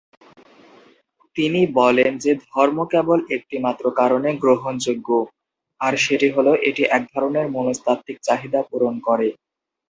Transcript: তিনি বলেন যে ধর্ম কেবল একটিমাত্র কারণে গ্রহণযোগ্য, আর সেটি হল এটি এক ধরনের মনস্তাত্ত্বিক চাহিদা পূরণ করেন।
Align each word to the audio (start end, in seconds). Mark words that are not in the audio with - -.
তিনি 1.35 1.61
বলেন 1.79 2.11
যে 2.23 2.31
ধর্ম 2.47 2.77
কেবল 2.93 3.19
একটিমাত্র 3.35 3.85
কারণে 3.99 4.29
গ্রহণযোগ্য, 4.43 5.09
আর 5.81 5.93
সেটি 6.05 6.27
হল 6.35 6.47
এটি 6.69 6.83
এক 6.97 7.03
ধরনের 7.13 7.45
মনস্তাত্ত্বিক 7.55 8.17
চাহিদা 8.27 8.61
পূরণ 8.69 8.95
করেন। 9.07 9.33